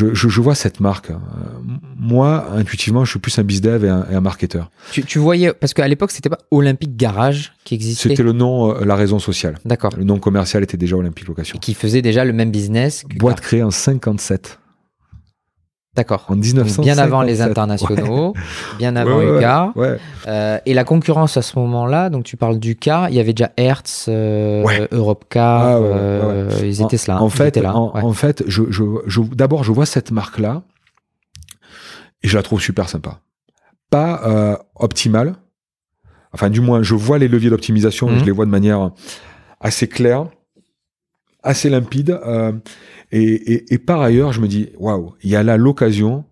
je, 0.00 0.14
je, 0.14 0.28
je 0.28 0.40
vois 0.40 0.54
cette 0.54 0.80
marque. 0.80 1.10
Euh, 1.10 1.14
moi, 1.98 2.50
intuitivement, 2.54 3.04
je 3.04 3.10
suis 3.10 3.18
plus 3.18 3.38
un 3.38 3.42
bizdev 3.42 3.84
et 3.84 3.88
un, 3.88 4.06
et 4.10 4.14
un 4.14 4.20
marketeur. 4.20 4.70
Tu, 4.92 5.04
tu 5.04 5.18
voyais, 5.18 5.52
parce 5.52 5.74
qu'à 5.74 5.86
l'époque, 5.86 6.10
c'était 6.10 6.30
pas 6.30 6.38
Olympique 6.50 6.96
Garage 6.96 7.52
qui 7.64 7.74
existait. 7.74 8.10
C'était 8.10 8.22
le 8.22 8.32
nom, 8.32 8.74
euh, 8.74 8.84
la 8.84 8.96
raison 8.96 9.18
sociale. 9.18 9.58
D'accord. 9.64 9.92
Le 9.96 10.04
nom 10.04 10.18
commercial 10.18 10.62
était 10.62 10.76
déjà 10.76 10.96
Olympique 10.96 11.28
Location. 11.28 11.58
Qui 11.58 11.74
faisait 11.74 12.02
déjà 12.02 12.24
le 12.24 12.32
même 12.32 12.50
business. 12.50 13.04
que 13.08 13.16
Boîte 13.16 13.40
créée 13.40 13.62
en 13.62 13.70
57. 13.70 14.59
D'accord. 15.96 16.24
En 16.28 16.34
Donc, 16.36 16.44
1957. 16.44 16.84
Bien 16.84 17.02
avant 17.02 17.22
les 17.22 17.40
internationaux, 17.42 18.32
bien 18.78 18.94
avant 18.94 19.72
Ouais. 19.74 19.98
Euh, 20.28 20.58
et 20.64 20.72
la 20.72 20.84
concurrence 20.84 21.36
à 21.36 21.42
ce 21.42 21.58
moment-là, 21.58 22.10
donc 22.10 22.22
tu 22.24 22.36
parles 22.36 22.60
d'UCA, 22.60 23.08
il 23.10 23.16
y 23.16 23.20
avait 23.20 23.32
déjà 23.32 23.50
Hertz, 23.56 24.06
euh. 24.08 24.86
Europcar, 24.92 25.62
Ah 25.62 25.78
euh, 25.78 26.48
ils 26.62 26.80
étaient 26.80 26.96
là. 27.08 27.20
En 27.20 27.26
ils 27.26 27.30
fait, 27.32 27.56
là. 27.56 27.74
en, 27.76 28.12
fait, 28.12 28.44
je, 28.46 28.62
je, 28.70 28.84
je, 29.06 29.20
d'abord, 29.20 29.64
je 29.64 29.72
vois 29.72 29.84
cette 29.86 30.12
marque-là 30.12 30.62
et 32.22 32.28
je 32.28 32.36
la 32.36 32.44
trouve 32.44 32.60
super 32.60 32.88
sympa. 32.88 33.18
Pas 33.90 34.20
euh, 34.26 34.56
optimale. 34.76 35.34
Enfin, 36.32 36.50
du 36.50 36.60
moins, 36.60 36.82
je 36.84 36.94
vois 36.94 37.18
les 37.18 37.26
leviers 37.26 37.50
d'optimisation 37.50 38.08
Mhm. 38.08 38.20
je 38.20 38.24
les 38.26 38.30
vois 38.30 38.44
de 38.44 38.50
manière 38.50 38.92
assez 39.60 39.88
claire, 39.88 40.26
assez 41.42 41.70
limpide. 41.70 42.18
euh, 42.26 42.52
et, 43.12 43.22
et, 43.22 43.74
et 43.74 43.78
par 43.78 44.00
ailleurs, 44.00 44.32
je 44.32 44.40
me 44.40 44.48
dis, 44.48 44.70
waouh, 44.78 45.14
il 45.22 45.30
y 45.30 45.36
a 45.36 45.42
là 45.42 45.56
l'occasion 45.56 46.24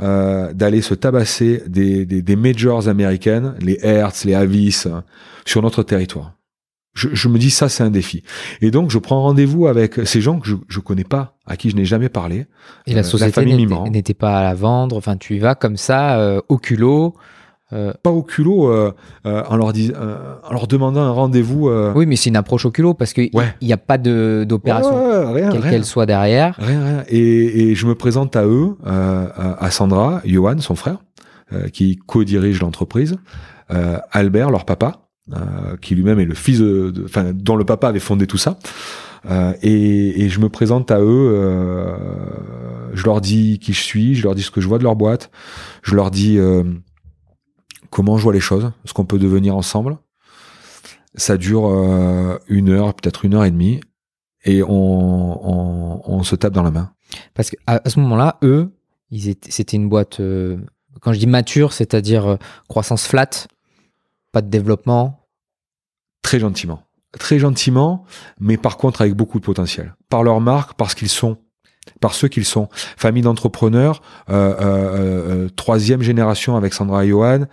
euh, 0.00 0.52
d'aller 0.52 0.82
se 0.82 0.94
tabasser 0.94 1.62
des, 1.66 2.04
des, 2.04 2.20
des 2.22 2.36
majors 2.36 2.88
américaines, 2.88 3.54
les 3.60 3.78
Hertz, 3.82 4.24
les 4.24 4.34
Avis, 4.34 4.84
euh, 4.86 5.00
sur 5.44 5.62
notre 5.62 5.82
territoire. 5.82 6.34
Je, 6.94 7.08
je 7.12 7.28
me 7.28 7.38
dis, 7.38 7.50
ça, 7.50 7.68
c'est 7.68 7.82
un 7.82 7.90
défi. 7.90 8.22
Et 8.60 8.70
donc, 8.70 8.90
je 8.90 8.98
prends 8.98 9.22
rendez-vous 9.22 9.66
avec 9.66 10.00
ces 10.04 10.20
gens 10.20 10.38
que 10.38 10.48
je 10.48 10.54
ne 10.54 10.82
connais 10.82 11.04
pas, 11.04 11.36
à 11.44 11.56
qui 11.56 11.70
je 11.70 11.76
n'ai 11.76 11.84
jamais 11.84 12.08
parlé. 12.08 12.46
Et 12.86 12.94
la 12.94 13.00
euh, 13.00 13.02
société 13.02 13.44
n'était 13.90 14.14
pas 14.14 14.38
à 14.38 14.42
la 14.44 14.54
vendre. 14.54 14.96
Enfin, 14.96 15.16
tu 15.16 15.34
y 15.34 15.38
vas 15.40 15.56
comme 15.56 15.76
ça, 15.76 16.20
euh, 16.20 16.40
au 16.48 16.58
culot. 16.58 17.16
Euh, 17.72 17.92
Pas 18.02 18.10
au 18.10 18.22
culot, 18.22 18.68
euh, 18.68 18.92
euh, 19.26 19.42
en, 19.48 19.56
leur 19.56 19.72
dis- 19.72 19.92
euh, 19.94 20.34
en 20.48 20.52
leur 20.52 20.66
demandant 20.66 21.00
un 21.02 21.10
rendez-vous. 21.10 21.68
euh, 21.68 21.92
oui, 21.96 22.06
mais 22.06 22.16
c'est 22.16 22.28
une 22.30 22.36
approche 22.36 22.64
au 22.66 22.70
culot 22.70 22.94
parce 22.94 23.12
qu'il 23.12 23.30
Ouais. 23.32 23.54
n'y 23.62 23.72
a 23.72 23.76
pas 23.78 23.98
de- 23.98 24.44
d'opération, 24.46 24.94
ouais, 24.96 25.16
ouais, 25.26 25.32
rien, 25.32 25.50
quelle 25.50 25.62
qu'elle 25.62 25.84
soit 25.84 26.06
derrière. 26.06 26.54
Rien, 26.58 26.84
rien. 26.84 27.04
Et, 27.08 27.70
et 27.70 27.74
je 27.74 27.86
me 27.86 27.94
présente 27.94 28.36
à 28.36 28.44
eux, 28.44 28.76
euh, 28.86 29.26
à 29.36 29.70
Sandra, 29.70 30.20
Johan, 30.24 30.58
son 30.58 30.74
frère, 30.74 30.98
euh, 31.52 31.68
qui 31.68 31.96
co-dirige 31.96 32.60
l'entreprise, 32.60 33.16
euh, 33.72 33.96
Albert, 34.12 34.50
leur 34.50 34.64
papa, 34.66 35.06
euh, 35.32 35.76
qui 35.80 35.94
lui-même 35.94 36.20
est 36.20 36.26
le 36.26 36.34
fils 36.34 36.58
de, 36.60 36.90
de- 36.90 37.04
enfin, 37.04 37.32
dont 37.34 37.56
le 37.56 37.64
papa 37.64 37.88
avait 37.88 37.98
fondé 37.98 38.26
tout 38.26 38.36
ça. 38.38 38.58
Euh, 39.30 39.54
et, 39.62 40.22
et 40.22 40.28
je 40.28 40.38
me 40.38 40.50
présente 40.50 40.90
à 40.90 41.00
eux, 41.00 41.32
euh, 41.34 41.96
je 42.92 43.04
leur 43.04 43.22
dis 43.22 43.58
qui 43.58 43.72
je 43.72 43.80
suis, 43.80 44.14
je 44.14 44.22
leur 44.22 44.34
dis 44.34 44.42
ce 44.42 44.50
que 44.50 44.60
je 44.60 44.68
vois 44.68 44.76
de 44.78 44.84
leur 44.84 44.96
boîte, 44.96 45.30
je 45.82 45.94
leur 45.94 46.10
dis 46.10 46.38
euh, 46.38 46.62
comment 47.94 48.18
je 48.18 48.24
vois 48.24 48.32
les 48.32 48.40
choses, 48.40 48.72
ce 48.84 48.92
qu'on 48.92 49.04
peut 49.04 49.20
devenir 49.20 49.56
ensemble. 49.56 49.98
Ça 51.14 51.36
dure 51.36 51.68
euh, 51.68 52.36
une 52.48 52.70
heure, 52.70 52.92
peut-être 52.92 53.24
une 53.24 53.34
heure 53.34 53.44
et 53.44 53.52
demie, 53.52 53.80
et 54.44 54.64
on, 54.64 54.68
on, 54.68 56.02
on 56.04 56.22
se 56.24 56.34
tape 56.34 56.52
dans 56.52 56.64
la 56.64 56.72
main. 56.72 56.92
Parce 57.34 57.50
qu'à 57.50 57.56
à 57.84 57.88
ce 57.88 58.00
moment-là, 58.00 58.38
eux, 58.42 58.72
c'était 59.48 59.76
une 59.76 59.88
boîte, 59.88 60.18
euh, 60.18 60.58
quand 61.00 61.12
je 61.12 61.20
dis 61.20 61.28
mature, 61.28 61.72
c'est-à-dire 61.72 62.26
euh, 62.26 62.36
croissance 62.68 63.06
flat, 63.06 63.46
pas 64.32 64.42
de 64.42 64.48
développement. 64.48 65.28
Très 66.22 66.40
gentiment. 66.40 66.82
Très 67.16 67.38
gentiment, 67.38 68.04
mais 68.40 68.56
par 68.56 68.76
contre 68.76 69.02
avec 69.02 69.14
beaucoup 69.14 69.38
de 69.38 69.44
potentiel. 69.44 69.94
Par 70.08 70.24
leur 70.24 70.40
marque, 70.40 70.74
parce 70.74 70.96
qu'ils 70.96 71.08
sont, 71.08 71.38
par 72.00 72.14
ceux 72.14 72.28
qu'ils 72.28 72.44
sont. 72.44 72.68
Famille 72.96 73.22
d'entrepreneurs, 73.22 74.02
euh, 74.30 74.54
euh, 74.60 75.44
euh, 75.44 75.48
troisième 75.48 76.02
génération 76.02 76.56
avec 76.56 76.74
Sandra 76.74 77.04
et 77.04 77.08
Johan, 77.08 77.44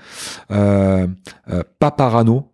euh, 0.52 1.08
pas 1.80 1.92
parano, 1.92 2.48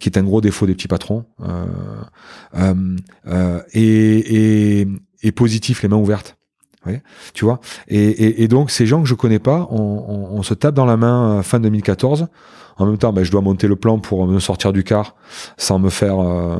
qui 0.00 0.08
est 0.08 0.18
un 0.18 0.24
gros 0.24 0.40
défaut 0.40 0.66
des 0.66 0.74
petits 0.74 0.88
patrons, 0.88 1.26
et 3.72 4.86
positif, 5.36 5.82
les 5.82 5.88
mains 5.88 5.96
ouvertes. 5.96 6.36
Ouais, 6.86 7.02
tu 7.32 7.44
vois. 7.44 7.60
Et, 7.88 7.98
et, 8.08 8.42
et 8.42 8.48
donc 8.48 8.70
ces 8.70 8.86
gens 8.86 9.02
que 9.02 9.08
je 9.08 9.14
connais 9.14 9.38
pas, 9.38 9.66
on, 9.70 9.78
on, 9.80 10.38
on 10.38 10.42
se 10.42 10.52
tape 10.54 10.74
dans 10.74 10.84
la 10.86 10.96
main 10.96 11.38
euh, 11.38 11.42
fin 11.42 11.60
2014. 11.60 12.26
En 12.76 12.86
même 12.86 12.98
temps, 12.98 13.12
ben, 13.12 13.22
je 13.22 13.30
dois 13.30 13.40
monter 13.40 13.68
le 13.68 13.76
plan 13.76 14.00
pour 14.00 14.26
me 14.26 14.40
sortir 14.40 14.72
du 14.72 14.82
car 14.82 15.14
sans 15.56 15.78
me 15.78 15.90
faire 15.90 16.18
euh, 16.20 16.56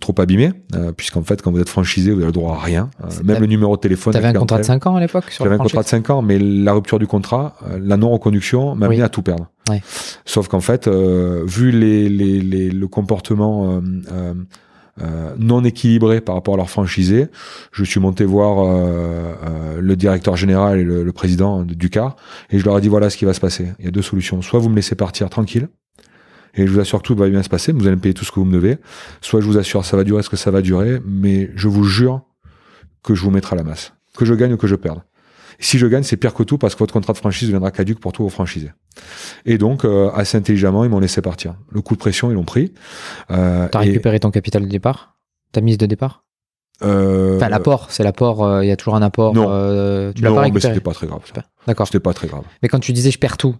trop 0.00 0.14
abîmer, 0.16 0.52
euh, 0.74 0.92
puisqu'en 0.92 1.22
fait, 1.22 1.42
quand 1.42 1.52
vous 1.52 1.60
êtes 1.60 1.68
franchisé, 1.68 2.10
vous 2.10 2.16
avez 2.20 2.26
le 2.28 2.32
droit 2.32 2.54
à 2.54 2.58
rien, 2.58 2.88
euh, 3.02 3.08
même 3.18 3.26
t'avais- 3.26 3.40
le 3.40 3.46
numéro 3.48 3.76
de 3.76 3.80
téléphone. 3.82 4.12
Tu 4.14 4.16
avais 4.16 4.32
la 4.32 4.38
un 4.38 4.40
contrat 4.40 4.56
de 4.56 4.62
clientèle. 4.62 4.82
5 4.82 4.90
ans 4.90 4.96
à 4.96 5.00
l'époque 5.00 5.30
sur 5.30 5.44
J'avais 5.44 5.56
un 5.56 5.58
contrat 5.58 5.82
de 5.82 5.88
5 5.88 6.08
ans, 6.08 6.22
mais 6.22 6.38
la 6.38 6.72
rupture 6.72 6.98
du 6.98 7.06
contrat, 7.06 7.54
euh, 7.70 7.78
la 7.82 7.98
non-reconduction 7.98 8.74
m'a 8.76 8.86
Oui. 8.88 8.94
amené 8.94 9.02
à 9.02 9.10
tout 9.10 9.20
perdre. 9.20 9.48
Ouais. 9.68 9.82
Sauf 10.24 10.48
qu'en 10.48 10.60
fait, 10.60 10.88
euh, 10.88 11.42
vu 11.46 11.70
les, 11.70 12.08
les, 12.08 12.40
les- 12.40 12.70
le 12.70 12.88
comportement 12.88 13.82
euh, 15.02 15.34
non 15.38 15.64
équilibré 15.64 16.20
par 16.20 16.34
rapport 16.34 16.54
à 16.54 16.56
leur 16.56 16.70
franchisé, 16.70 17.28
je 17.72 17.84
suis 17.84 18.00
monté 18.00 18.24
voir 18.24 18.58
euh, 18.64 19.32
euh, 19.44 19.80
le 19.80 19.96
directeur 19.96 20.36
général 20.36 20.78
et 20.80 20.84
le, 20.84 21.04
le 21.04 21.12
président 21.12 21.62
de- 21.64 21.74
du 21.74 21.90
CAR 21.90 22.16
et 22.50 22.58
je 22.58 22.64
leur 22.64 22.76
ai 22.78 22.80
dit 22.80 22.88
voilà 22.88 23.10
ce 23.10 23.16
qui 23.16 23.24
va 23.24 23.32
se 23.34 23.40
passer. 23.40 23.68
Il 23.78 23.84
y 23.84 23.88
a 23.88 23.90
deux 23.90 24.02
solutions. 24.02 24.42
Soit 24.42 24.58
vous 24.60 24.68
me 24.68 24.76
laissez 24.76 24.94
partir 24.94 25.28
tranquille, 25.30 25.68
et 26.54 26.66
je 26.66 26.72
vous 26.72 26.80
assure 26.80 27.00
que 27.02 27.06
tout 27.06 27.14
va 27.14 27.28
bien 27.28 27.42
se 27.42 27.48
passer, 27.48 27.72
vous 27.72 27.86
allez 27.86 27.96
me 27.96 28.00
payer 28.00 28.14
tout 28.14 28.24
ce 28.24 28.32
que 28.32 28.40
vous 28.40 28.46
me 28.46 28.52
devez. 28.52 28.78
Soit 29.20 29.40
je 29.40 29.46
vous 29.46 29.58
assure 29.58 29.84
ça 29.84 29.96
va 29.96 30.04
durer 30.04 30.22
ce 30.22 30.30
que 30.30 30.36
ça 30.36 30.50
va 30.50 30.62
durer, 30.62 31.00
mais 31.06 31.50
je 31.54 31.68
vous 31.68 31.84
jure 31.84 32.22
que 33.04 33.14
je 33.14 33.22
vous 33.22 33.30
mettrai 33.30 33.54
à 33.54 33.58
la 33.58 33.64
masse. 33.64 33.92
Que 34.16 34.24
je 34.24 34.34
gagne 34.34 34.54
ou 34.54 34.56
que 34.56 34.66
je 34.66 34.74
perde. 34.74 35.00
Si 35.58 35.78
je 35.78 35.86
gagne, 35.86 36.02
c'est 36.02 36.16
pire 36.16 36.34
que 36.34 36.42
tout 36.42 36.58
parce 36.58 36.74
que 36.74 36.78
votre 36.80 36.92
contrat 36.92 37.12
de 37.12 37.18
franchise 37.18 37.48
deviendra 37.48 37.70
caduque 37.70 38.00
pour 38.00 38.12
tous 38.12 38.22
vos 38.22 38.28
franchisés. 38.28 38.72
Et 39.44 39.58
donc, 39.58 39.84
euh, 39.84 40.10
assez 40.14 40.36
intelligemment, 40.38 40.84
ils 40.84 40.90
m'ont 40.90 41.00
laissé 41.00 41.20
partir. 41.22 41.54
Le 41.70 41.80
coup 41.82 41.94
de 41.94 42.00
pression, 42.00 42.30
ils 42.30 42.34
l'ont 42.34 42.44
pris. 42.44 42.72
Euh, 43.30 43.68
T'as 43.70 43.82
et, 43.82 43.86
récupéré 43.86 44.20
ton 44.20 44.30
capital 44.30 44.62
de 44.62 44.68
départ? 44.68 45.16
Ta 45.52 45.60
mise 45.60 45.78
de 45.78 45.86
départ? 45.86 46.24
Euh, 46.82 47.36
Enfin, 47.36 47.48
l'apport, 47.48 47.86
c'est 47.90 48.02
l'apport, 48.04 48.44
euh, 48.44 48.64
il 48.64 48.68
y 48.68 48.70
a 48.70 48.76
toujours 48.76 48.94
un 48.94 49.02
apport. 49.02 49.34
non. 49.34 49.46
euh, 49.50 50.12
tu 50.14 50.22
l'as 50.22 50.30
pas 50.30 50.36
mais 50.36 50.40
récupéré? 50.42 50.74
c'était 50.74 50.84
pas 50.84 50.92
très 50.92 51.06
grave. 51.06 51.20
D'accord. 51.66 51.86
C'était 51.86 52.00
pas 52.00 52.14
très 52.14 52.28
grave. 52.28 52.44
Mais 52.62 52.68
quand 52.68 52.78
tu 52.78 52.92
disais 52.92 53.10
je 53.10 53.18
perds 53.18 53.36
tout, 53.36 53.56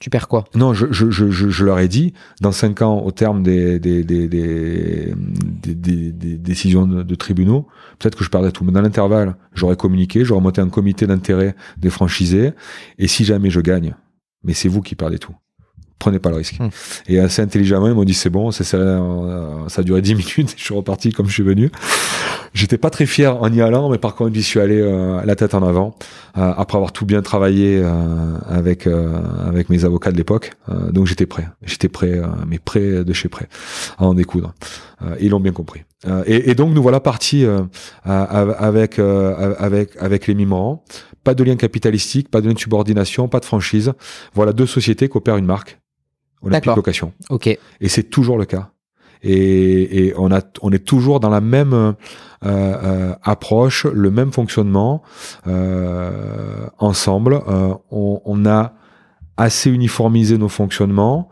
tu 0.00 0.10
perds 0.10 0.28
quoi? 0.28 0.44
Non, 0.54 0.74
je, 0.74 0.86
je, 0.90 1.10
je, 1.10 1.30
je, 1.30 1.48
je 1.48 1.64
leur 1.64 1.78
ai 1.78 1.88
dit, 1.88 2.12
dans 2.40 2.52
cinq 2.52 2.82
ans, 2.82 3.00
au 3.00 3.10
terme 3.12 3.42
des, 3.42 3.78
des, 3.78 4.04
des, 4.04 4.28
des, 4.28 5.14
des, 5.16 5.74
des- 5.74 6.12
des 6.12 6.38
décisions 6.38 6.86
de, 6.86 7.02
de 7.02 7.14
tribunaux, 7.14 7.66
peut-être 7.98 8.16
que 8.16 8.24
je 8.24 8.30
perdais 8.30 8.52
tout. 8.52 8.64
Mais 8.64 8.72
dans 8.72 8.82
l'intervalle, 8.82 9.36
j'aurais 9.54 9.76
communiqué, 9.76 10.24
j'aurais 10.24 10.40
monté 10.42 10.60
un 10.60 10.68
comité 10.68 11.06
d'intérêt 11.06 11.54
des 11.78 11.90
franchisés, 11.90 12.52
et 12.98 13.08
si 13.08 13.24
jamais 13.24 13.50
je 13.50 13.60
gagne, 13.60 13.94
mais 14.44 14.52
c'est 14.54 14.68
vous 14.68 14.82
qui 14.82 14.94
perdez 14.94 15.18
tout. 15.18 15.34
Prenez 15.98 16.18
pas 16.18 16.28
le 16.28 16.36
risque. 16.36 16.60
Hmm. 16.60 16.68
Et 17.08 17.18
assez 17.18 17.40
intelligemment, 17.40 17.88
ils 17.88 17.94
m'ont 17.94 18.04
dit 18.04 18.12
c'est 18.12 18.28
bon, 18.28 18.50
ça, 18.50 18.64
ça, 18.64 18.76
euh, 18.76 19.66
ça 19.68 19.80
a 19.80 19.84
duré 19.84 20.02
10 20.02 20.14
minutes, 20.36 20.54
je 20.56 20.62
suis 20.62 20.74
reparti 20.74 21.10
comme 21.10 21.26
je 21.26 21.32
suis 21.32 21.42
venu. 21.42 21.70
J'étais 22.56 22.78
pas 22.78 22.88
très 22.88 23.04
fier 23.04 23.36
en 23.42 23.52
y 23.52 23.60
allant, 23.60 23.90
mais 23.90 23.98
par 23.98 24.14
contre, 24.14 24.34
j'y 24.34 24.42
suis 24.42 24.60
allé 24.60 24.80
euh, 24.80 25.20
la 25.26 25.36
tête 25.36 25.52
en 25.52 25.62
avant, 25.62 25.94
euh, 26.38 26.54
après 26.56 26.78
avoir 26.78 26.90
tout 26.90 27.04
bien 27.04 27.20
travaillé 27.20 27.82
euh, 27.84 28.38
avec 28.48 28.86
euh, 28.86 29.12
avec 29.46 29.68
mes 29.68 29.84
avocats 29.84 30.10
de 30.10 30.16
l'époque. 30.16 30.52
Euh, 30.70 30.90
donc 30.90 31.06
j'étais 31.06 31.26
prêt, 31.26 31.46
j'étais 31.62 31.90
prêt, 31.90 32.14
euh, 32.14 32.26
mais 32.46 32.58
prêt 32.58 33.04
de 33.04 33.12
chez 33.12 33.28
prêt 33.28 33.46
à 33.98 34.06
en 34.06 34.14
découdre. 34.14 34.54
Euh, 35.02 35.16
ils 35.20 35.28
l'ont 35.32 35.40
bien 35.40 35.52
compris. 35.52 35.82
Euh, 36.06 36.22
et, 36.26 36.50
et 36.50 36.54
donc 36.54 36.72
nous 36.72 36.82
voilà 36.82 36.98
partis 36.98 37.44
euh, 37.44 37.60
avec 38.04 38.98
euh, 38.98 39.54
avec 39.58 39.90
avec 40.00 40.26
les 40.26 40.34
Mimran. 40.34 40.82
Pas 41.24 41.34
de 41.34 41.44
lien 41.44 41.56
capitalistique, 41.56 42.30
pas 42.30 42.40
de 42.40 42.46
lien 42.46 42.54
de 42.54 42.58
subordination, 42.58 43.28
pas 43.28 43.40
de 43.40 43.44
franchise. 43.44 43.92
Voilà 44.32 44.54
deux 44.54 44.66
sociétés 44.66 45.10
qui 45.10 45.16
opèrent 45.18 45.36
une 45.36 45.44
marque. 45.44 45.78
Olympique. 46.40 46.74
Location. 46.74 47.12
Ok. 47.28 47.48
Et 47.48 47.88
c'est 47.88 48.04
toujours 48.04 48.38
le 48.38 48.46
cas. 48.46 48.70
Et, 49.22 50.06
et 50.06 50.14
on, 50.16 50.30
a, 50.32 50.40
on 50.62 50.70
est 50.72 50.84
toujours 50.84 51.20
dans 51.20 51.30
la 51.30 51.40
même 51.40 51.72
euh, 51.72 51.92
euh, 52.44 53.14
approche, 53.22 53.86
le 53.86 54.10
même 54.10 54.32
fonctionnement. 54.32 55.02
Euh, 55.46 56.66
ensemble, 56.78 57.40
Euh, 57.48 57.74
on, 57.90 58.20
on 58.24 58.46
a 58.46 58.72
assez 59.36 59.70
uniformisé 59.70 60.38
nos 60.38 60.48
fonctionnements. 60.48 61.28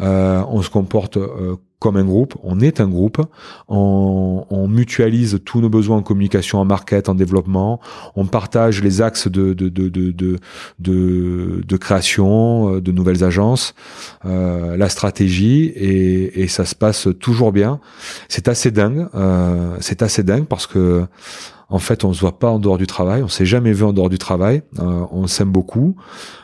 Euh, 0.00 0.42
on 0.48 0.62
se 0.62 0.70
comporte 0.70 1.16
euh, 1.16 1.56
comme 1.82 1.96
un 1.96 2.04
groupe. 2.04 2.34
On 2.44 2.60
est 2.60 2.80
un 2.80 2.88
groupe. 2.88 3.20
On, 3.68 4.46
on 4.48 4.68
mutualise 4.68 5.40
tous 5.44 5.60
nos 5.60 5.68
besoins 5.68 5.96
en 5.96 6.02
communication, 6.02 6.60
en 6.60 6.64
market, 6.64 7.08
en 7.08 7.16
développement. 7.16 7.80
On 8.14 8.24
partage 8.26 8.82
les 8.82 9.02
axes 9.02 9.26
de, 9.26 9.52
de, 9.52 9.68
de, 9.68 9.88
de, 9.88 10.12
de, 10.78 11.62
de, 11.66 11.76
création, 11.76 12.76
euh, 12.76 12.80
de 12.80 12.92
nouvelles 12.92 13.24
agences, 13.24 13.74
euh, 14.24 14.76
la 14.76 14.88
stratégie, 14.88 15.64
et, 15.74 16.42
et 16.42 16.46
ça 16.46 16.64
se 16.64 16.76
passe 16.76 17.08
toujours 17.18 17.50
bien. 17.50 17.80
C'est 18.28 18.46
assez 18.46 18.70
dingue. 18.70 19.08
Euh, 19.16 19.76
c'est 19.80 20.02
assez 20.02 20.22
dingue 20.22 20.46
parce 20.46 20.68
que 20.68 21.04
En 21.72 21.78
fait, 21.78 22.04
on 22.04 22.12
se 22.12 22.20
voit 22.20 22.38
pas 22.38 22.50
en 22.50 22.58
dehors 22.58 22.76
du 22.76 22.86
travail. 22.86 23.22
On 23.22 23.28
s'est 23.28 23.46
jamais 23.46 23.72
vu 23.72 23.82
en 23.82 23.94
dehors 23.94 24.10
du 24.10 24.18
travail. 24.18 24.60
Euh, 24.78 25.06
on 25.10 25.26
s'aime 25.26 25.50
beaucoup. 25.50 25.96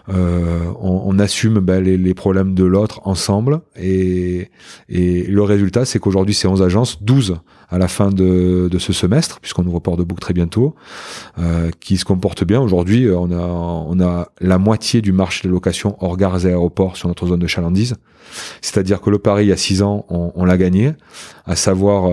Euh, 0.08 0.72
on, 0.80 1.18
assume 1.18 1.60
ben, 1.60 1.84
les, 1.84 2.14
problèmes 2.14 2.54
de 2.54 2.64
l'autre 2.64 3.02
ensemble. 3.04 3.60
Et, 3.76 4.50
le 4.88 5.42
résultat, 5.42 5.84
c'est 5.84 5.98
qu'aujourd'hui, 5.98 6.34
c'est 6.34 6.48
11 6.48 6.62
agences, 6.62 7.02
12 7.02 7.40
à 7.68 7.76
la 7.76 7.88
fin 7.88 8.08
de, 8.08 8.70
ce 8.78 8.94
semestre, 8.94 9.38
puisqu'on 9.40 9.66
ouvre 9.66 9.80
Port 9.80 9.98
de 9.98 10.02
Boucle 10.02 10.22
très 10.22 10.32
bientôt, 10.32 10.74
euh, 11.38 11.68
qui 11.78 11.98
se 11.98 12.06
comportent 12.06 12.44
bien. 12.44 12.62
Aujourd'hui, 12.62 13.06
on 13.10 14.00
a, 14.00 14.28
la 14.40 14.56
moitié 14.56 15.02
du 15.02 15.12
marché 15.12 15.46
de 15.46 15.52
location 15.52 15.98
hors 16.00 16.16
gares 16.16 16.46
et 16.46 16.48
aéroports 16.48 16.96
sur 16.96 17.06
notre 17.06 17.26
zone 17.26 17.40
de 17.40 17.46
chalandise. 17.46 17.96
C'est-à-dire 18.62 19.02
que 19.02 19.10
le 19.10 19.18
pari, 19.18 19.44
il 19.44 19.48
y 19.48 19.52
a 19.52 19.58
6 19.58 19.82
ans, 19.82 20.06
on, 20.08 20.46
l'a 20.46 20.56
gagné, 20.56 20.94
à 21.44 21.54
savoir 21.54 22.10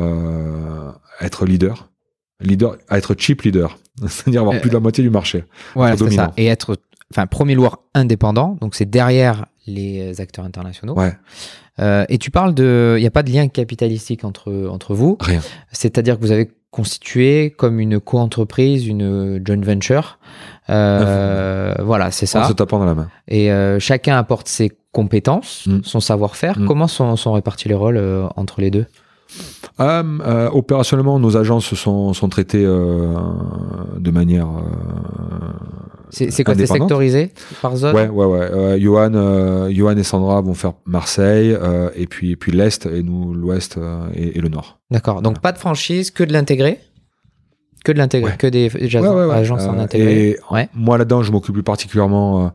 être 1.21 1.45
leader 1.45 1.87
leader, 2.39 2.77
à 2.89 2.97
être 2.97 3.15
cheap 3.17 3.41
leader, 3.43 3.77
c'est-à-dire 4.07 4.41
avoir 4.41 4.59
plus 4.59 4.69
de 4.69 4.73
la 4.75 4.79
moitié 4.79 5.03
du 5.03 5.09
marché. 5.09 5.43
Voilà, 5.73 5.97
c'est 5.97 6.11
ça. 6.11 6.33
Et 6.37 6.47
être, 6.47 6.77
enfin, 7.11 7.27
premier 7.27 7.55
loueur 7.55 7.79
indépendant, 7.93 8.57
donc 8.61 8.75
c'est 8.75 8.89
derrière 8.89 9.45
les 9.67 10.21
acteurs 10.21 10.45
internationaux. 10.45 10.93
Ouais. 10.93 11.13
Euh, 11.79 12.05
et 12.07 12.17
tu 12.17 12.31
parles 12.31 12.53
de, 12.53 12.95
il 12.97 13.01
n'y 13.01 13.07
a 13.07 13.11
pas 13.11 13.23
de 13.23 13.31
lien 13.31 13.47
capitalistique 13.47 14.23
entre 14.23 14.67
entre 14.69 14.93
vous. 14.93 15.17
Rien. 15.19 15.41
C'est-à-dire 15.71 16.17
que 16.17 16.21
vous 16.21 16.31
avez 16.31 16.49
constitué 16.75 17.51
comme 17.51 17.79
une 17.79 18.01
co-entreprise, 18.01 18.85
une 18.85 19.41
joint 19.45 19.61
venture. 19.61 20.19
Euh, 20.69 21.73
voilà, 21.79 22.11
c'est 22.11 22.25
ça. 22.25 22.43
En 22.43 22.47
se 22.49 22.53
tapant 22.53 22.79
dans 22.79 22.85
la 22.85 22.95
main. 22.95 23.09
Et 23.29 23.49
euh, 23.49 23.79
chacun 23.79 24.17
apporte 24.17 24.49
ses 24.49 24.73
compétences, 24.91 25.67
mm. 25.67 25.83
son 25.83 26.01
savoir-faire. 26.01 26.59
Mm. 26.59 26.67
Comment 26.67 26.87
sont, 26.87 27.15
sont, 27.15 27.31
répartis 27.31 27.69
les 27.69 27.75
rôles 27.75 27.95
euh, 27.95 28.27
entre 28.35 28.59
les 28.59 28.71
deux? 28.71 28.87
Euh, 29.79 30.49
opérationnellement, 30.51 31.19
nos 31.19 31.37
agences 31.37 31.73
sont, 31.73 32.13
sont 32.13 32.29
traitées 32.29 32.65
euh, 32.65 33.13
de 33.97 34.11
manière. 34.11 34.47
Euh, 34.47 34.61
c'est 36.09 36.43
quoi, 36.43 36.55
c'est 36.55 36.65
sectorisé 36.65 37.31
par 37.61 37.75
zone? 37.75 37.95
Ouais, 37.95 38.07
ouais, 38.07 38.25
ouais. 38.25 38.79
Johan, 38.79 39.69
Johan 39.69 39.97
et 39.97 40.03
Sandra 40.03 40.39
vont 40.41 40.53
faire 40.53 40.73
Marseille, 40.85 41.57
et 41.95 42.07
puis, 42.07 42.31
et 42.31 42.35
puis 42.37 42.53
l'Est, 42.53 42.85
et 42.85 43.03
nous 43.03 43.33
l'Ouest 43.33 43.77
et, 44.13 44.37
et, 44.37 44.41
le 44.41 44.47
Nord. 44.47 44.79
D'accord. 44.91 45.21
Donc 45.21 45.39
pas 45.39 45.51
de 45.51 45.57
franchise, 45.57 46.11
que 46.11 46.23
de 46.23 46.31
l'intégré 46.31 46.79
que 47.85 47.91
de 47.91 47.97
l'intégré, 47.99 48.31
ouais. 48.31 48.37
que 48.37 48.47
des, 48.47 48.69
ouais, 48.69 49.33
agences 49.33 49.65
en 49.65 49.79
intégré. 49.79 50.31
Et 50.31 50.39
moi 50.73 50.97
là-dedans, 50.97 51.23
je 51.23 51.31
m'occupe 51.31 51.53
plus 51.53 51.63
particulièrement, 51.63 52.51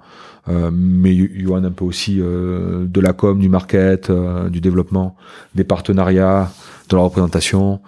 euh, 0.48 0.70
mais 0.72 1.14
Johan 1.14 1.64
un 1.64 1.70
peu 1.70 1.84
aussi 1.84 2.18
euh, 2.20 2.84
de 2.86 3.00
la 3.00 3.12
com, 3.12 3.38
du 3.38 3.48
market, 3.48 4.10
euh, 4.10 4.48
du 4.48 4.60
développement, 4.60 5.16
des 5.54 5.64
partenariats, 5.64 6.50
de 6.88 6.96
la 6.96 7.02
représentation. 7.02 7.80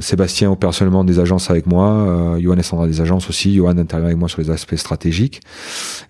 Sébastien 0.00 0.50
opérationnellement 0.50 1.04
des 1.04 1.18
agences 1.18 1.50
avec 1.50 1.66
moi, 1.66 2.36
Johan 2.40 2.56
et 2.56 2.62
Sandra 2.62 2.86
des 2.86 3.02
agences 3.02 3.28
aussi. 3.28 3.54
Johan 3.54 3.76
intervient 3.76 4.06
avec 4.06 4.18
moi 4.18 4.28
sur 4.28 4.40
les 4.40 4.50
aspects 4.50 4.76
stratégiques, 4.76 5.40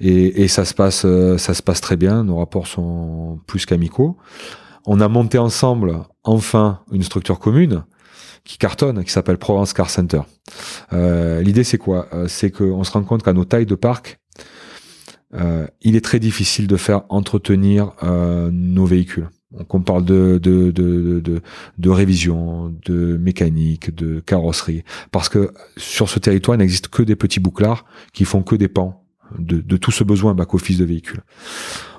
et, 0.00 0.42
et 0.42 0.48
ça 0.48 0.64
se 0.64 0.72
passe, 0.72 1.06
ça 1.36 1.54
se 1.54 1.62
passe 1.62 1.80
très 1.80 1.96
bien. 1.96 2.22
Nos 2.22 2.36
rapports 2.36 2.68
sont 2.68 3.40
plus 3.46 3.66
qu'amicaux. 3.66 4.16
On 4.86 5.00
a 5.00 5.08
monté 5.08 5.38
ensemble 5.38 5.94
enfin 6.24 6.80
une 6.92 7.02
structure 7.02 7.38
commune 7.38 7.84
qui 8.44 8.58
cartonne, 8.58 9.04
qui 9.04 9.10
s'appelle 9.10 9.38
Provence 9.38 9.72
Car 9.72 9.90
Center. 9.90 10.22
Euh, 10.92 11.40
L'idée, 11.42 11.64
c'est 11.64 11.78
quoi? 11.78 12.08
Euh, 12.12 12.28
C'est 12.28 12.50
qu'on 12.50 12.84
se 12.84 12.90
rend 12.92 13.04
compte 13.04 13.22
qu'à 13.22 13.32
nos 13.32 13.44
tailles 13.44 13.66
de 13.66 13.74
parc, 13.74 14.20
euh, 15.34 15.66
il 15.80 15.96
est 15.96 16.04
très 16.04 16.18
difficile 16.18 16.66
de 16.66 16.76
faire 16.76 17.02
entretenir 17.08 17.92
nos 18.02 18.84
véhicules. 18.84 19.28
Donc 19.52 19.74
on 19.74 19.82
parle 19.82 20.04
de, 20.04 20.38
de, 20.38 20.70
de, 20.70 21.20
de, 21.20 21.42
de 21.78 21.90
révision, 21.90 22.74
de 22.86 23.18
mécanique, 23.18 23.94
de 23.94 24.20
carrosserie, 24.20 24.82
parce 25.10 25.28
que 25.28 25.52
sur 25.76 26.08
ce 26.08 26.18
territoire, 26.18 26.56
il 26.56 26.58
n'existe 26.58 26.88
que 26.88 27.02
des 27.02 27.16
petits 27.16 27.40
bouclards 27.40 27.84
qui 28.14 28.24
font 28.24 28.42
que 28.42 28.56
des 28.56 28.68
pans 28.68 29.01
de, 29.38 29.60
de 29.60 29.76
tout 29.76 29.90
ce 29.90 30.04
besoin 30.04 30.34
back-office 30.34 30.78
de 30.78 30.84
véhicules. 30.84 31.20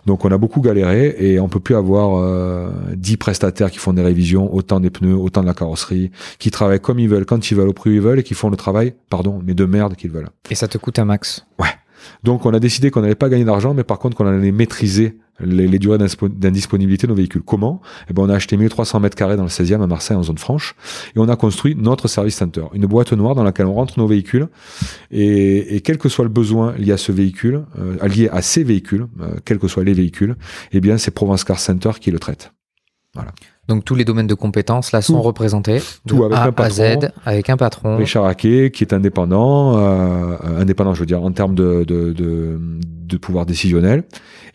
Donc 0.06 0.25
on 0.25 0.31
a 0.31 0.38
beaucoup 0.38 0.62
galéré 0.62 1.16
et 1.18 1.40
on 1.40 1.48
peut 1.48 1.60
plus 1.60 1.75
avoir 1.75 2.18
euh, 2.18 2.70
10 2.96 3.18
prestataires 3.18 3.72
qui 3.72 3.80
font 3.80 3.94
des 3.94 4.02
révisions, 4.02 4.54
autant 4.54 4.80
des 4.80 4.90
pneus, 4.90 5.16
autant 5.16 5.42
de 5.42 5.48
la 5.48 5.54
carrosserie, 5.54 6.12
qui 6.40 6.52
travaillent 6.52 6.81
comme 6.81 7.00
ils 7.00 7.08
veulent, 7.08 7.25
quand 7.25 7.50
ils 7.50 7.56
veulent, 7.56 7.70
au 7.70 7.74
prix 7.74 7.92
où 7.92 7.94
ils 7.94 8.02
veulent 8.02 8.20
et 8.20 8.24
qui 8.24 8.34
font 8.34 8.50
le 8.50 8.58
travail, 8.58 8.96
pardon, 9.10 9.42
mais 9.44 9.54
de 9.54 9.66
merde 9.66 9.96
qu'ils 9.96 10.12
veulent. 10.12 10.30
Et 10.50 10.56
ça 10.56 10.68
te 10.68 10.78
coûte 10.78 11.00
un 11.00 11.06
max? 11.06 11.46
Ouais. 11.60 11.70
Donc 12.24 12.46
on 12.46 12.54
a 12.54 12.60
décidé 12.60 12.92
qu'on 12.92 13.02
n'allait 13.02 13.16
pas 13.16 13.30
gagner 13.30 13.46
d'argent, 13.46 13.74
mais 13.74 13.84
par 13.84 14.00
contre 14.00 14.16
qu'on 14.18 14.28
allait 14.28 14.52
maîtriser 14.52 15.18
les, 15.40 15.68
les 15.68 15.80
durées 15.80 15.98
d'indisponibilité 15.98 17.08
de 17.08 17.12
nos 17.12 17.16
véhicules. 17.16 17.42
Comment? 17.42 17.82
Eh 18.10 18.14
ben 18.14 18.24
on 18.24 18.30
a 18.30 18.36
acheté 18.36 18.56
1300 18.58 19.00
mètres 19.00 19.16
carrés 19.16 19.36
dans 19.36 19.44
le 19.44 19.50
16e 19.50 19.82
à 19.82 19.88
Marseille 19.88 20.16
en 20.16 20.24
zone 20.24 20.38
franche 20.38 20.76
et 21.16 21.20
on 21.20 21.28
a 21.28 21.36
construit 21.36 21.76
notre 21.76 22.08
service 22.08 22.36
center, 22.36 22.66
une 22.74 22.86
boîte 22.86 23.14
noire 23.14 23.36
dans 23.36 23.44
laquelle 23.44 23.66
on 23.66 23.74
rentre 23.74 24.00
nos 24.00 24.08
véhicules 24.08 24.48
et, 25.12 25.82
quel 25.84 25.98
que 25.98 26.10
soit 26.10 26.26
le 26.26 26.30
besoin 26.30 26.74
lié 26.74 26.92
à 26.92 26.98
ce 26.98 27.12
véhicule, 27.12 27.66
euh, 27.80 28.08
lié 28.08 28.30
à 28.30 28.42
ces 28.42 28.64
véhicules, 28.64 29.08
euh, 29.22 29.36
quels 29.44 29.60
que 29.60 29.68
soient 29.68 29.84
les 29.84 29.94
véhicules, 29.94 30.36
eh 30.72 30.80
bien 30.80 30.98
c'est 30.98 31.12
Provence 31.12 31.44
Car 31.44 31.60
Center 31.60 31.92
qui 32.00 32.12
le 32.12 32.20
traite. 32.20 32.54
Voilà. 33.14 33.32
Donc 33.69 33.86
tous 33.86 33.95
les 33.95 34.04
domaines 34.04 34.27
de 34.27 34.33
compétences 34.33 34.92
là 34.92 35.01
sont 35.01 35.13
Tout. 35.13 35.21
représentés. 35.21 35.81
Tout 36.06 36.24
avec 36.25 36.38
A 36.38 36.44
un 36.44 36.51
patron. 36.51 36.83
à 36.83 37.00
Z, 37.00 37.12
avec 37.25 37.50
un 37.50 37.56
patron. 37.57 37.95
Richard 37.98 38.25
Haquet, 38.25 38.71
qui 38.74 38.83
est 38.83 38.94
indépendant, 38.94 39.77
euh, 39.77 40.36
indépendant, 40.60 40.94
je 40.94 41.00
veux 41.00 41.06
dire, 41.06 41.24
en 41.24 41.31
termes 41.31 41.56
de, 41.56 41.86
de, 41.88 42.12
de, 42.12 42.60
de 42.81 43.18
pouvoir 43.18 43.45
décisionnel, 43.45 44.04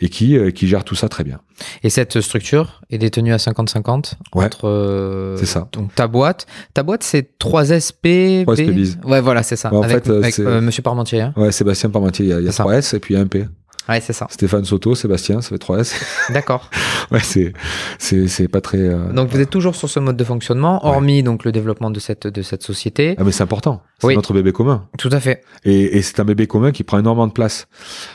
et 0.01 0.11
qui, 0.11 0.37
euh, 0.37 0.51
qui 0.51 0.69
gère 0.69 0.85
tout 0.85 0.95
ça 0.95 1.09
très 1.09 1.25
bien. 1.25 1.41
Et 1.83 1.89
cette 1.91 2.21
structure 2.21 2.83
est 2.91 2.99
détenue 2.99 3.33
à 3.33 3.39
50-50 3.39 4.13
Ouais. 4.35 4.45
entre. 4.45 4.69
euh, 4.69 5.37
C'est 5.39 5.47
ça. 5.47 5.69
Donc 5.73 5.95
ta 5.95 6.07
boîte, 6.07 6.47
ta 6.75 6.83
boîte 6.83 7.03
c'est 7.03 7.39
3SP. 7.39 8.45
3SP 8.45 8.71
Biz. 8.73 8.99
Ouais, 9.07 9.21
voilà, 9.23 9.43
c'est 9.43 9.57
ça. 9.57 9.73
En 9.73 9.83
avec 9.83 10.05
fait, 10.05 10.11
euh, 10.11 10.19
avec, 10.19 10.39
euh, 10.39 10.61
Monsieur 10.61 10.83
Parmentier. 10.83 11.23
hein. 11.23 11.33
Ouais, 11.37 11.51
Sébastien 11.51 11.89
Parmentier, 11.89 12.27
il 12.27 12.29
y 12.29 12.33
a, 12.35 12.41
il 12.41 12.45
y 12.45 12.49
a 12.49 12.53
C'est 12.53 12.59
ça. 12.59 12.65
3S 12.65 12.95
et 12.95 13.01
puis 13.01 13.15
il 13.15 13.17
y 13.17 13.21
a 13.21 13.23
un 13.23 13.27
P. 13.27 13.47
Ouais, 13.89 14.01
c'est 14.01 14.13
ça. 14.13 14.27
Stéphane 14.31 14.65
Soto, 14.65 14.95
Sébastien, 14.95 15.41
ça 15.41 15.49
fait 15.51 15.63
3S. 15.63 15.95
D'accord. 16.33 16.71
ouais, 17.11 17.21
c'est, 17.23 17.53
c'est, 17.99 18.29
c'est 18.29 18.49
pas 18.49 18.61
très. 18.61 18.79
euh, 18.79 19.13
Donc 19.13 19.31
vous 19.31 19.41
êtes 19.41 19.51
toujours 19.51 19.75
sur 19.75 19.89
ce 19.89 19.99
mode 20.01 20.17
de 20.17 20.25
fonctionnement, 20.25 20.85
hormis 20.87 21.23
donc 21.23 21.45
le 21.45 21.53
développement 21.53 21.91
de 21.91 21.99
cette 22.01 22.27
de 22.27 22.43
cette 22.43 22.63
société. 22.63 23.15
Ah, 23.19 23.25
mais 23.25 23.33
c'est 23.33 23.43
important. 23.43 23.83
C'est 23.99 24.09
Oui. 24.09 24.15
notre 24.17 24.35
bébé 24.35 24.53
commun. 24.53 24.87
Tout 24.99 25.11
à 25.13 25.21
fait. 25.21 25.43
Et, 25.65 25.97
et 25.97 26.03
c'est 26.03 26.21
un 26.21 26.25
bébé 26.25 26.47
commun 26.47 26.71
qui 26.73 26.85
prend 26.85 26.99
énormément 26.99 27.27
de 27.27 27.33
place. 27.33 27.67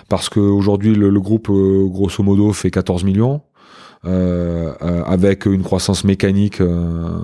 Parce 0.09 0.29
qu'aujourd'hui, 0.29 0.93
le, 0.95 1.09
le 1.09 1.19
groupe, 1.21 1.49
euh, 1.49 1.85
grosso 1.87 2.21
modo, 2.23 2.53
fait 2.53 2.69
14 2.71 3.03
millions. 3.03 3.41
Euh, 4.05 4.73
euh, 4.81 5.01
avec 5.05 5.45
une 5.45 5.63
croissance 5.63 6.03
mécanique 6.03 6.59
euh, 6.59 7.21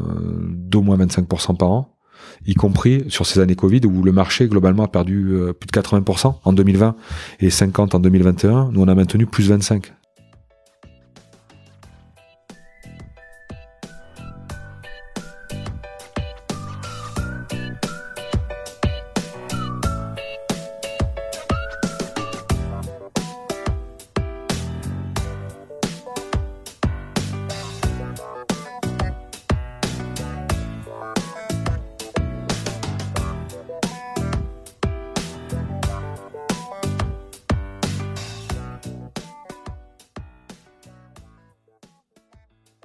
d'au 0.49 0.81
moins 0.81 0.95
25% 0.97 1.57
par 1.57 1.71
an, 1.71 1.97
y 2.45 2.53
compris 2.53 3.05
sur 3.09 3.25
ces 3.25 3.39
années 3.39 3.55
Covid 3.55 3.81
où 3.85 4.03
le 4.03 4.11
marché 4.11 4.47
globalement 4.47 4.83
a 4.83 4.87
perdu 4.87 5.29
euh, 5.31 5.53
plus 5.53 5.67
de 5.67 5.71
80% 5.71 6.35
en 6.43 6.53
2020 6.53 6.95
et 7.39 7.49
50 7.49 7.95
en 7.95 7.99
2021. 7.99 8.69
Nous 8.71 8.81
on 8.81 8.87
a 8.87 8.95
maintenu 8.95 9.25
plus 9.25 9.49
25, 9.49 9.93